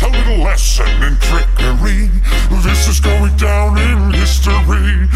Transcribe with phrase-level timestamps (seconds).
[0.00, 2.08] A little lesson in trickery.
[2.62, 5.08] This is going down in history.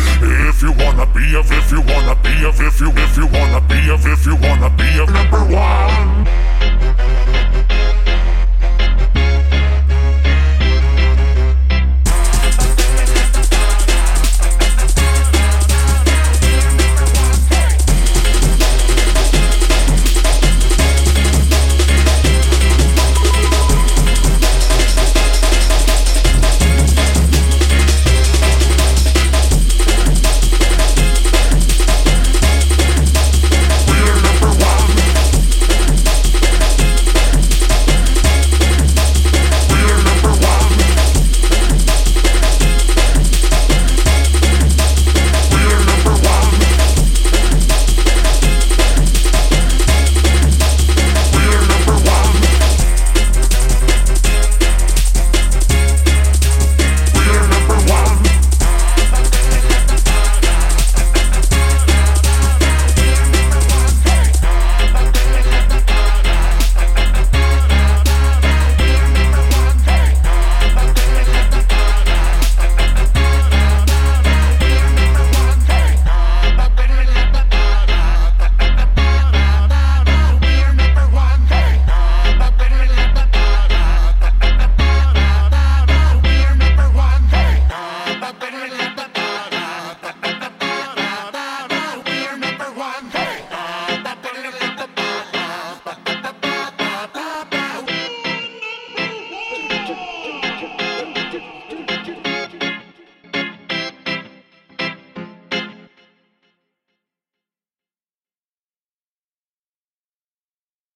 [0.49, 3.61] If you wanna be of, if you wanna be of, if you, if you wanna
[3.61, 6.52] be of, if you wanna be of number one.